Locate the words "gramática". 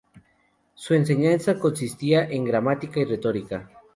2.43-2.99